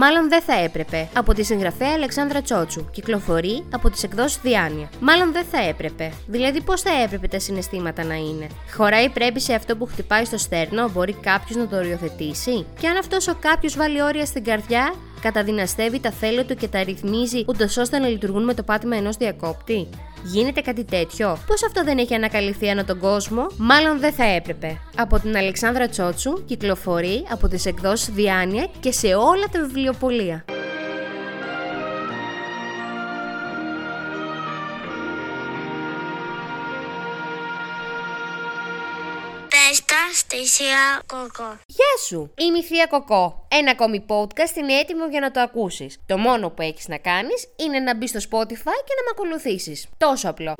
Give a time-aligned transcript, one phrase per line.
[0.00, 1.08] Μάλλον δεν θα έπρεπε.
[1.14, 2.90] Από τη συγγραφέα Αλεξάνδρα Τσότσου.
[2.90, 4.88] Κυκλοφορεί από τις εκδόσεις Διάνοια.
[5.00, 6.12] Μάλλον δεν θα έπρεπε.
[6.26, 10.38] Δηλαδή, πώς θα έπρεπε τα συναισθήματα να είναι; Χωράει πρέπει σε αυτό που χτυπάει στο
[10.38, 14.94] στέρνο, μπορεί κάποιος να το οριοθετήσει; Και αν αυτός ο κάποιος βάλει όρια στην καρδιά,
[15.20, 19.16] καταδυναστεύει τα θέλω του και τα ρυθμίζει ούτως ώστε να λειτουργούν με το πάτημα ενός
[19.16, 19.88] διακόπτη;
[20.24, 24.80] Γίνεται κάτι τέτοιο; Πώς αυτό δεν έχει ανακαλυφθεί ανά τον κόσμο, μάλλον δεν θα έπρεπε.
[24.96, 30.44] Από την Αλεξάνδρα Τσότσου κυκλοφορεί από τις εκδόσεις Διάνοια και σε όλα τα βιβλιοπολία.
[40.48, 41.58] Στη Θεία Κοκό.
[41.66, 42.32] Γεια σου!
[42.36, 43.46] Είμαι η Θεία Κοκό.
[43.48, 45.98] Ένα ακόμη podcast είναι έτοιμο για να το ακούσεις.
[46.06, 49.86] Το μόνο που έχεις να κάνεις είναι να μπει στο Spotify και να με ακολουθήσεις.
[49.96, 50.54] Τόσο απλό.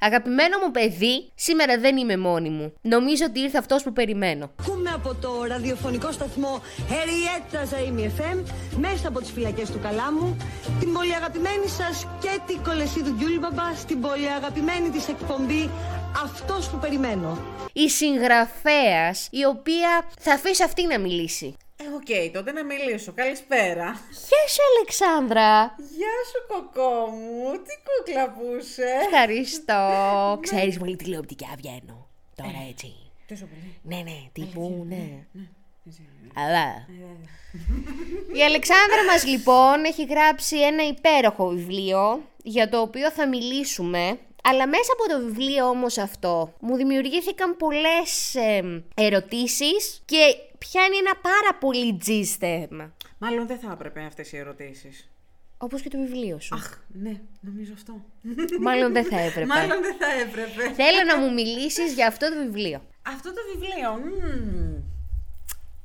[0.00, 2.72] Αγαπημένο μου παιδί, σήμερα δεν είμαι μόνη μου.
[2.80, 4.50] Νομίζω ότι ήρθε αυτός που περιμένω.
[4.60, 6.62] Ακούμε από το ραδιοφωνικό σταθμό
[7.00, 8.44] Εριέτσα Ζαΐμι FM
[8.76, 10.36] μέσα από τις φυλακές του Καλάμου
[10.80, 15.70] την πολύ αγαπημένη σας και την Κολεσίδου Γκιούλμπαμπα στην πολύ αγαπημένη της εκπομπή
[16.16, 17.38] αυτός που περιμένω.
[17.72, 21.56] Η συγγραφέας η οποία θα αφήσει αυτή να μιλήσει.
[21.76, 23.12] Ε, οκ, τότε να μιλήσω.
[23.12, 24.00] Καλησπέρα.
[24.10, 25.74] Γεια σου Αλεξάνδρα.
[25.96, 27.52] Γεια σου Κοκό μου.
[27.52, 28.86] Τι κούκλα που είσαι.
[29.04, 29.82] Ευχαριστώ.
[30.46, 32.06] Ξέρεις πολύ τηλεοπτικά βγαίνω.
[32.34, 32.94] Τώρα έτσι.
[33.28, 33.78] Τόσο πολύ.
[33.82, 35.26] Ναι, ναι, τύπου, ναι.
[36.34, 36.86] Αλλά.
[38.38, 44.18] Η Αλεξάνδρα μας λοιπόν έχει γράψει ένα υπέροχο βιβλίο για το οποίο θα μιλήσουμε
[44.50, 51.14] αλλά μέσα από το βιβλίο όμως αυτό μου δημιουργήθηκαν πολλές ε, ερωτήσεις και πιάνει ένα
[51.22, 52.92] πάρα πολύ τζις θέμα.
[53.18, 55.08] Μάλλον δεν θα έπρεπε αυτές οι ερωτήσεις.
[55.58, 56.54] Όπως και το βιβλίο σου.
[56.54, 58.04] Αχ, ναι, νομίζω αυτό.
[58.60, 59.46] Μάλλον δεν θα έπρεπε.
[59.46, 60.74] Μάλλον δεν θα έπρεπε.
[60.74, 62.82] Θέλω να μου μιλήσεις για αυτό το βιβλίο.
[63.02, 63.92] Αυτό το βιβλίο.
[63.92, 64.97] μμμ.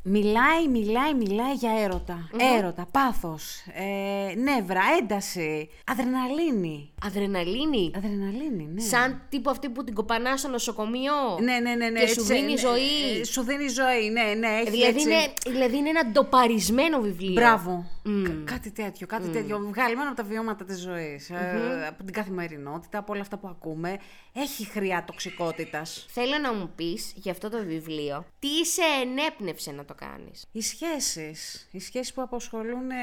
[0.06, 2.30] Μιλάει, μιλάει, μιλάει για έρωτα.
[2.58, 6.92] Έρωτα, πάθος, ε, νεύρα, ένταση, αδρεναλίνη.
[7.06, 8.82] Αδρεναλίνη; Αδρεναλίνη, ναι.
[8.82, 11.14] Σαν τύπου αυτή που την κοπανάς στο νοσοκομείο.
[11.42, 12.00] Ναι, ναι, ναι, ναι.
[12.00, 14.48] Και σου έτσι, δίνει ναι, ζωή; ε, σου δίνει ζωή, ναι, ναι.
[14.48, 15.10] Έχει Δηλαδή έτσι...
[15.10, 17.34] είναι, δηλαδή είναι ένα ντοπαρισμένο βιβλίο.
[17.34, 17.86] Μπράβο.
[18.24, 19.60] Κα- κάτι τέτοιο, κάτι τέτοιο.
[19.74, 23.98] Βγαλμένο από τα βιώματα της ζωης ε, από την καθημερινότητα, από όλα αυτά που ακούμε.
[24.34, 26.06] Έχει χρειά τοξικότητας.
[26.10, 30.46] Θέλω να μου πεις για αυτό το βιβλίο τι σε ενέπνευσε να το κάνεις.
[30.52, 32.96] Οι σχέσεις, οι σχέσεις που απασχολούν ε,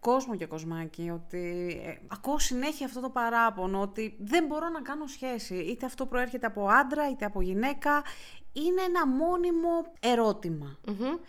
[0.00, 5.06] κόσμο και κοσμάκι, ότι ε, ακούω συνέχεια αυτό το παράπονο, ότι δεν μπορώ να κάνω
[5.06, 8.02] σχέση, είτε αυτό προέρχεται από άντρα, είτε από γυναίκα,
[8.52, 10.78] είναι ένα μόνιμο ερώτημα.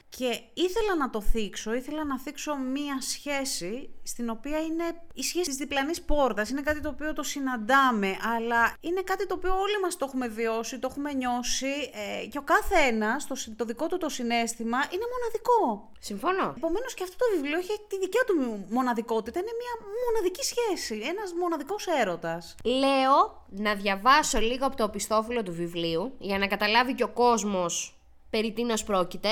[0.09, 4.83] Και ήθελα να το θίξω, ήθελα να θίξω μία σχέση στην οποία είναι
[5.13, 6.49] η σχέση της διπλανής πόρτας.
[6.49, 10.27] Είναι κάτι το οποίο το συναντάμε, αλλά είναι κάτι το οποίο όλοι μας το έχουμε
[10.27, 11.73] βιώσει, το έχουμε νιώσει
[12.21, 15.89] ε, και ο κάθε ένας, το, συ- το δικό του το συνέστημα, είναι μοναδικό.
[15.99, 16.53] Συμφωνώ.
[16.57, 19.39] Επομένως και αυτό το βιβλίο έχει τη δικιά του μοναδικότητα.
[19.39, 19.73] Είναι μια
[20.05, 22.55] μοναδική σχέση, ένας μοναδικός έρωτας.
[22.63, 27.95] Λέω να διαβάσω λίγο από το οπισθόφυλλο του βιβλίου για να καταλάβει και ο κόσμος
[28.29, 29.29] περί τίνος πρόκειται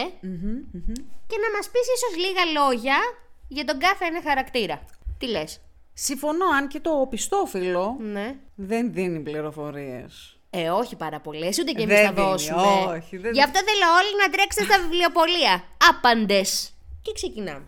[1.27, 2.97] και να μας πεις ίσως λίγα λόγια
[3.47, 4.85] για τον κάθε ένα χαρακτήρα.
[5.17, 5.61] Τι λες;
[5.93, 8.35] Συμφωνώ, αν και το οπισθόφυλλο Ναι.
[8.55, 10.33] δεν δίνει πληροφορίες.
[10.49, 12.61] Ε, όχι πάρα πολλέ, ούτε και εμείς Δεν θα δίνει, δώσουμε.
[12.97, 15.63] όχι, δεν Γι' αυτό θέλω όλοι να τρέξετε στα βιβλιοπολία.
[15.89, 16.73] Άπαντες.
[17.01, 17.65] Και ξεκινάμε.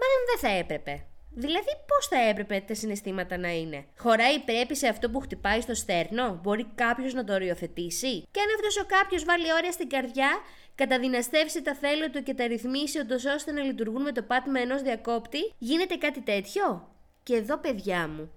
[0.00, 1.04] Μάλλον δεν θα έπρεπε.
[1.34, 5.74] Δηλαδή, πώς θα έπρεπε τα συναισθήματα να είναι; Χωράει πρέπει σε αυτό που χτυπάει στο
[5.74, 10.30] στέρνο, μπορεί κάποιος να το οριοθετήσει; Και αν αυτός ο κάποιος βάλει όρια στην καρδιά,
[10.74, 14.82] καταδυναστεύσει τα θέλω του και τα ρυθμίσει ούτως ώστε να λειτουργούν με το πάτημα ενός
[14.82, 16.88] διακόπτη, γίνεται κάτι τέτοιο;
[17.22, 18.30] Και εδώ, παιδιά μου,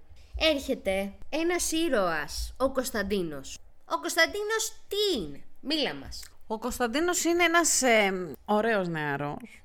[0.54, 3.58] έρχεται ένας ήρωας, ο Κωνσταντίνος.
[3.90, 6.30] Ο Κωνσταντίνος τι είναι, μίλα μας.
[6.46, 9.62] Ο Κωνσταντίνος είναι ένας ε, ωραίος νεαρός,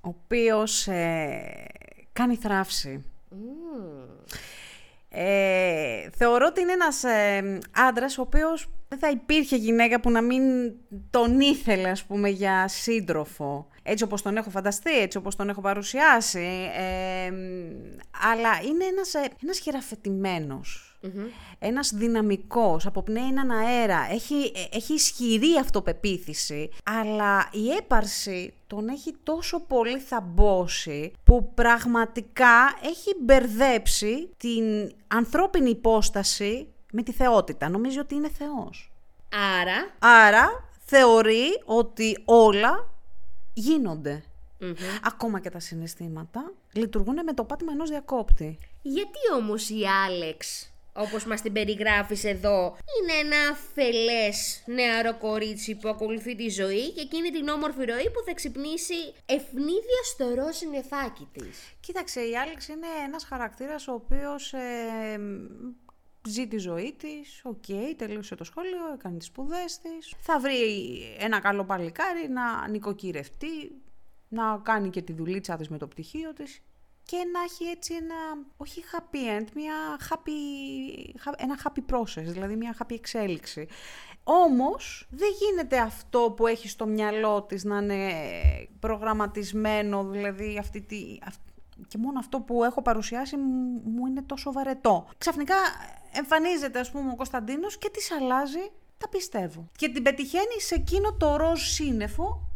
[0.00, 1.66] ο οποίος ε,
[2.16, 3.04] κάνει θράψη.
[5.08, 10.22] Ε, θεωρώ ότι είναι ένας ε, άντρας ο οποίος δεν θα υπήρχε γυναίκα που να
[10.22, 10.42] μην
[11.10, 13.68] τον ήθελε ας πούμε για σύντροφο.
[13.82, 16.70] Έτσι όπως τον έχω φανταστεί, έτσι όπως τον έχω παρουσιάσει.
[16.76, 17.32] Ε,
[18.30, 20.85] αλλά είναι ένας, ε, ένας χειραφετημένος.
[21.58, 29.16] Ένας δυναμικός, αποπνέει έναν αέρα, έχει, ε, έχει ισχυρή αυτοπεποίθηση, αλλά η έπαρση τον έχει
[29.22, 37.68] τόσο πολύ θαμπώσει που πραγματικά έχει μπερδέψει την ανθρώπινη υπόσταση με τη θεότητα.
[37.68, 38.92] Νομίζει ότι είναι Θεός.
[39.60, 42.88] Άρα, Άρα θεωρεί ότι όλα
[43.54, 44.22] γίνονται.
[45.04, 48.58] Ακόμα και τα συναισθήματα λειτουργούν με το πάτημα ενός διακόπτη.
[48.82, 55.88] γιατί όμως η Άλεξ όπως μας την περιγράφεις εδώ, είναι ένα αφελές νεαρό κορίτσι που
[55.88, 61.28] ακολουθεί τη ζωή και εκείνη την όμορφη ροή που θα ξυπνήσει ευνίδια στο ροζ συννεφάκι
[61.32, 61.74] της.
[61.80, 65.20] Κοίταξε, η Άλεξ είναι ένας χαρακτήρας ο οποίος ε,
[66.26, 70.14] ζει τη ζωή της, οκ, τελείωσε το σχολείο, έκανε τις σπουδές της.
[70.20, 73.72] Θα βρει ένα καλό παλικάρι να νοικοκυρευτεί,
[74.28, 76.62] να κάνει και τη δουλίτσα της με το πτυχίο της
[77.06, 78.14] και να έχει έτσι ένα,
[78.56, 79.74] όχι happy end, μια
[80.10, 80.30] happy,
[81.36, 83.68] ένα happy process, δηλαδή μια happy εξέλιξη.
[84.24, 88.12] Όμως δεν γίνεται αυτό που έχει στο μυαλό της να είναι
[88.80, 91.18] προγραμματισμένο, δηλαδή αυτή τη,
[91.88, 93.36] και μόνο αυτό που έχω παρουσιάσει
[93.84, 95.06] μου είναι τόσο βαρετό.
[95.18, 95.56] Ξαφνικά
[96.12, 99.68] εμφανίζεται ας πούμε ο Κωνσταντίνος και της αλλάζει τα πιστεύω.
[99.76, 102.48] Και την πετυχαίνει σε εκείνο το ροζ σύννεφο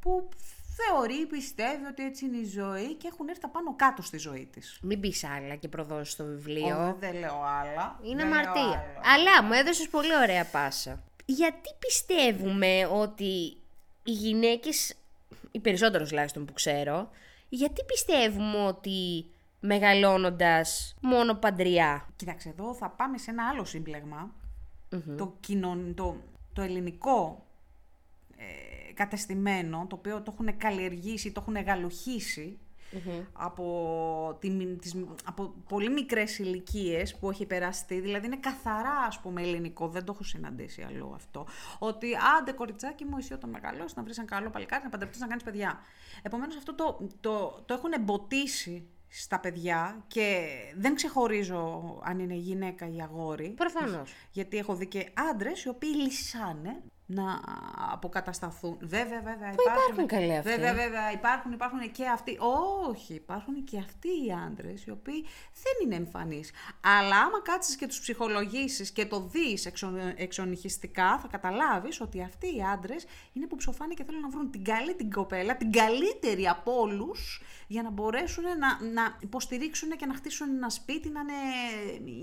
[0.00, 0.28] που
[0.76, 4.78] θεωρεί, πιστεύει ότι έτσι είναι η ζωή και έχουν έρθει πάνω κάτω στη ζωή της.
[4.82, 6.84] Μην πεις άλλα και προδώσεις το βιβλίο.
[6.84, 7.98] Όχι, δεν λέω άλλα.
[8.02, 8.62] Είναι δεν λέω αμαρτία.
[8.62, 9.00] άλλα.
[9.02, 11.02] Αλλά μου έδωσες πολύ ωραία πάσα.
[11.24, 13.56] Γιατί πιστεύουμε ότι
[14.04, 14.94] οι γυναίκες,
[15.50, 17.10] οι περισσότερες τουλάχιστον που ξέρω,
[17.48, 19.26] γιατί πιστεύουμε ότι
[19.60, 24.34] μεγαλώνοντας μόνο παντριά; Κοίταξε, εδώ θα πάμε σε ένα άλλο σύμπλεγμα.
[25.16, 26.16] Το, κοινων, το,
[26.52, 27.51] το ελληνικό ε,
[28.92, 32.58] κατεστημένο, το οποίο το έχουν καλλιεργήσει, το έχουν γαλουχίσει
[33.32, 34.94] από, τη, μι- τις,
[35.24, 40.12] από πολύ μικρές ηλικίες που έχει περαστεί, δηλαδή είναι καθαρά ας πούμε ελληνικό, δεν το
[40.12, 41.46] έχω συναντήσει αλλού αυτό,
[41.78, 42.06] ότι
[42.38, 45.42] άντε κοριτσάκι μου εσύ όταν μεγαλώσεις να βρεις ένα καλό παλικάρι, να παντρευτείς να κάνεις
[45.42, 45.80] παιδιά.
[46.22, 52.88] Επομένως αυτό το, το, το έχουν εμποτίσει στα παιδιά και δεν ξεχωρίζω αν είναι γυναίκα
[52.88, 53.48] ή αγόρι.
[53.48, 54.12] Προφανώς.
[54.30, 56.82] Γιατί έχω δει και άντρες οι οποίοι λυσάνε
[57.14, 57.40] να
[57.92, 58.78] αποκατασταθούν.
[58.80, 59.50] Βέβαια, βέβαια.
[59.50, 61.12] Πού υπάρχουν καλοί αυτοί; Βέβαια, βέβαια.
[61.12, 62.38] Υπάρχουν, υπάρχουν και αυτοί.
[62.88, 65.26] Όχι, υπάρχουν και αυτοί οι άντρες οι οποίοι
[65.62, 66.50] δεν είναι εμφανείς.
[66.80, 69.70] Αλλά άμα κάτσεις και τους ψυχολογήσεις και το δεις
[70.16, 74.64] εξονυχιστικά, θα καταλάβεις ότι αυτοί οι άντρες είναι που ψοφάνε και θέλουν να βρουν την
[74.64, 80.14] καλή την κοπέλα, την καλύτερη από όλους, για να μπορέσουν να, να υποστηρίξουν και να
[80.14, 81.32] χτίσουν ένα σπίτι, να είναι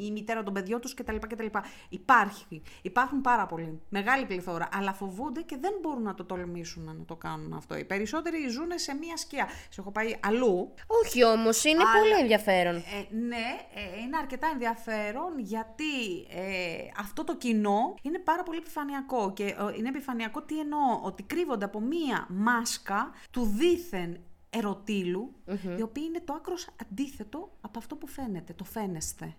[0.06, 1.16] η μητέρα των παιδιών τους κτλ.
[1.16, 1.46] κτλ.
[1.90, 2.62] Υπάρχει.
[2.82, 3.82] Υπάρχουν πάρα πολλοί.
[3.90, 4.70] Μεγάλη πληθώρα.
[4.80, 7.78] Αλλά φοβούνται και δεν μπορούν να το τολμήσουν να το κάνουν αυτό.
[7.78, 9.48] Οι περισσότεροι ζουν σε μία σκιά.
[9.70, 10.74] Σε έχω πάει αλλού.
[11.04, 12.76] Όχι όμως, είναι Αλλά- πολύ ενδιαφέρον.
[12.76, 15.94] Ε, ναι, ε, είναι αρκετά ενδιαφέρον γιατί
[16.30, 19.34] ε, αυτό το κοινό είναι πάρα πολύ επιφανειακό.
[19.34, 25.36] Και ε, είναι επιφανειακό τι εννοώ, ότι κρύβονται από μία μάσκα του δίθεν ερωτήλου,
[25.78, 29.36] η οποία είναι το άκρος αντίθετο από αυτό που φαίνεται, το φαίνεστε.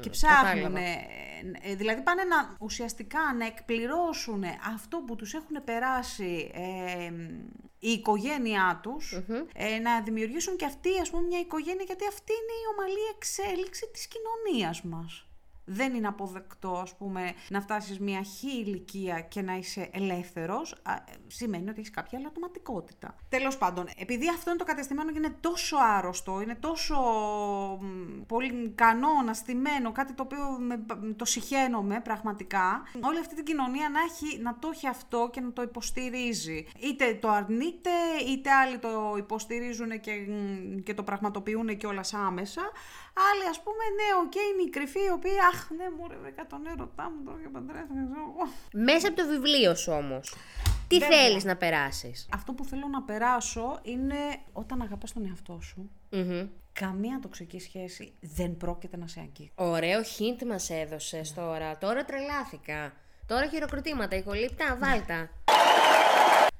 [0.00, 0.80] και ψάχνουν, κατάλαβα.
[0.80, 4.44] ε, δηλαδή πάνε να ουσιαστικά να εκπληρώσουν
[4.74, 7.12] αυτό που τους έχουν περάσει ε,
[7.78, 9.12] η οικογένειά τους,
[9.54, 13.90] ε, να δημιουργήσουν και αυτοί ας πούμε μια οικογένεια, γιατί αυτή είναι η ομαλή εξέλιξη
[13.92, 15.26] της κοινωνίας μας.
[15.68, 20.74] Δεν είναι αποδεκτό, ας πούμε, να φτάσεις μια χή ηλικία και να είσαι ελεύθερος.
[20.82, 23.14] Α, ε, σημαίνει ότι έχεις κάποια αλλατοματικότητα.
[23.28, 26.94] Τέλος πάντων, επειδή αυτό είναι το κατεστημένο και είναι τόσο άρρωστο, είναι τόσο
[27.80, 30.84] μ, πολύ κανόνα, στημένο, κάτι το οποίο με,
[31.16, 35.52] το συχαίνομαι πραγματικά, όλη αυτή την κοινωνία να, έχει, να το έχει αυτό και να
[35.52, 36.66] το υποστηρίζει.
[36.78, 37.90] Είτε το αρνείται,
[38.28, 42.62] είτε άλλοι το υποστηρίζουν και, μ, και το πραγματοποιούν κιόλα άμεσα.
[43.30, 46.66] Άλλοι, ας πούμε, ναι, οκ, είναι οι κρυφοί, οι οποίοι, αχ, ναι, μωρέ, βρήκα τον
[46.66, 48.44] έρωτά μου τώρα και παντρεύτηκα, ξέρω εγώ.
[48.84, 50.34] Μέσα από το βιβλίο σου όμως,
[50.88, 51.18] τι Βέβαια.
[51.18, 54.16] θέλεις να περάσεις; Αυτό που θέλω να περάσω είναι
[54.52, 56.46] όταν αγαπάς τον εαυτό σου, Μμμ.
[56.72, 59.52] καμία τοξική σχέση δεν πρόκειται να σε αγγίξει.
[59.54, 61.78] Ωραίο hint μας έδωσες τώρα.
[61.78, 62.92] Τώρα τρελάθηκα.
[63.26, 65.30] Τώρα χειροκροτήματα, ηχολήπτα, βάλτα.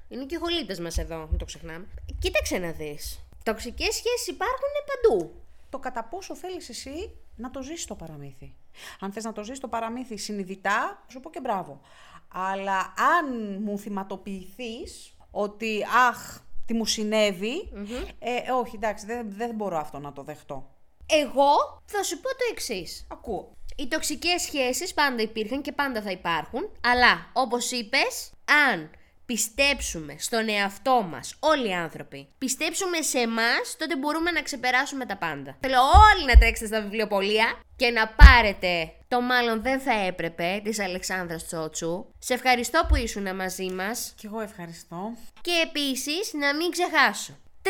[0.09, 1.85] Είναι και οι ηχολήπτες μας εδώ, μην το ξεχνάμε.
[2.19, 3.19] Κοίταξε να δεις.
[3.43, 5.41] Τοξικές σχέσεις υπάρχουν παντού.
[5.69, 8.55] Το κατά πόσο θέλεις εσύ να το ζήσεις το παραμύθι.
[8.99, 11.81] Αν θες να το ζήσεις το παραμύθι συνειδητά, θα σου πω και μπράβο.
[12.27, 17.71] Αλλά αν μου θυματοποιηθείς ότι αχ, τι μου συνεβη
[18.19, 20.69] ε, όχι εντάξει, δεν, δεν μπορώ αυτό να το δεχτώ.
[21.05, 23.07] Εγώ θα σου πω το εξής.
[23.11, 23.51] Ακούω.
[23.75, 28.31] Οι τοξικές σχέσεις πάντα υπήρχαν και πάντα θα υπάρχουν, αλλά όπως είπες,
[28.69, 28.89] αν
[29.31, 35.17] πιστέψουμε στον εαυτό μας, όλοι οι άνθρωποι, πιστέψουμε σε εμάς, τότε μπορούμε να ξεπεράσουμε τα
[35.17, 35.57] πάντα.
[35.59, 35.77] Θέλω
[36.13, 41.45] όλοι να τρέξετε στα βιβλιοπολία και να πάρετε το μάλλον δεν θα έπρεπε της Αλεξάνδρας
[41.45, 42.05] Τσότσου.
[42.19, 45.13] Σε ευχαριστώ που ήσουν μαζί μας Κι εγώ ευχαριστώ.
[45.41, 47.37] και επίσης να μην ξεχάσω.
[47.63, 47.69] 30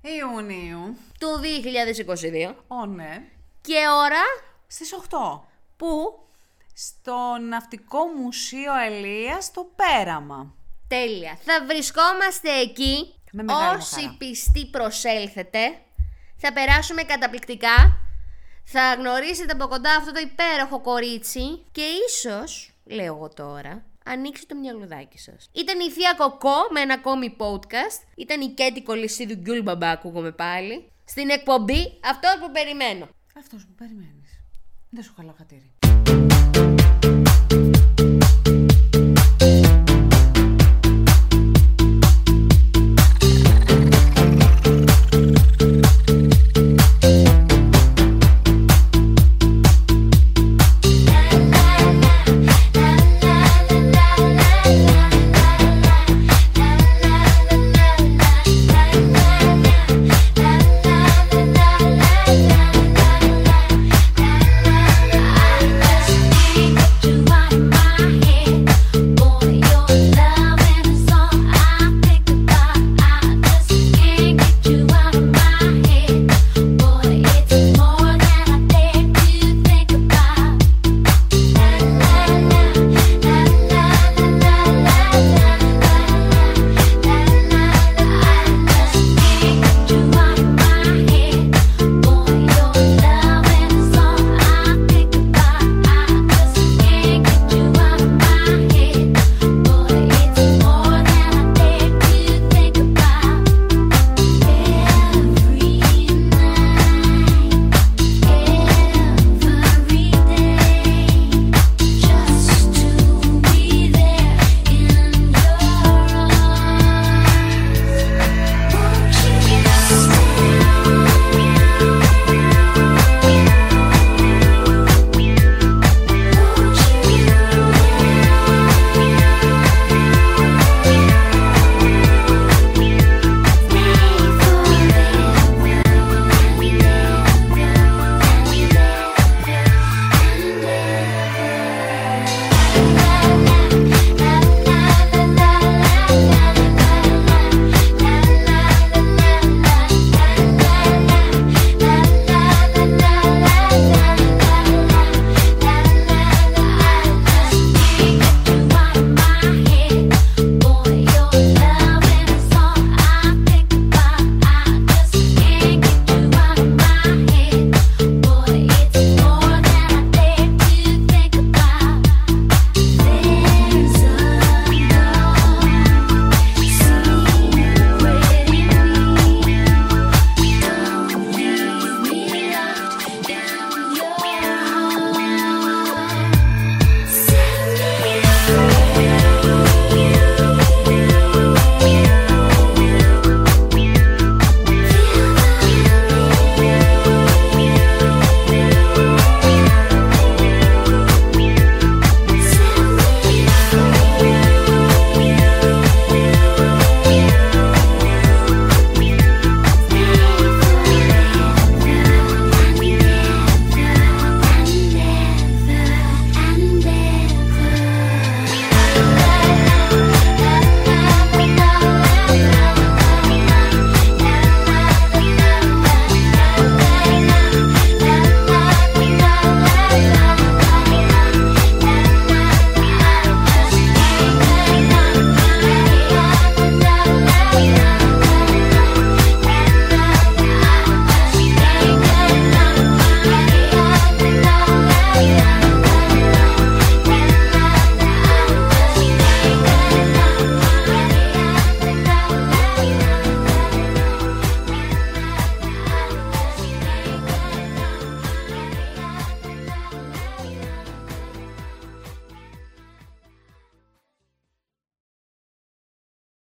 [0.00, 0.96] Ιουνίου.
[1.20, 1.28] του
[2.48, 3.22] 2022 Ω ναι.
[3.60, 4.22] και ώρα
[4.66, 5.40] Στις 8.
[5.76, 6.18] που
[6.78, 10.54] Στο Ναυτικό Μουσείο Ελίας στο Πέραμα.
[10.88, 11.38] Τέλεια.
[11.42, 13.14] Θα βρισκόμαστε εκεί.
[13.32, 14.14] Με μεγάλη μου Όσοι χαρά.
[14.18, 15.58] πιστοί προσέλθετε,
[16.36, 17.98] θα περάσουμε καταπληκτικά.
[18.64, 24.54] θα γνωρίσετε από κοντά αυτό το υπέροχο κορίτσι και ίσως, λέω εγώ τώρα, ανοίξει το
[24.54, 25.48] μυαλουδάκι σας.
[25.52, 28.00] Ήταν η Θεία Κοκό με ένα ακόμη podcast.
[28.16, 30.92] Ήταν η Κέτη Κολυσίδου Γκιούλ Μπαμπά, ακούγομαι πάλι.
[31.04, 33.08] Στην εκπομπή αυτό που περιμένω.
[33.38, 34.40] Αυτός που περιμένεις
[34.96, 37.15] δεν σου χαλάω χατήρι.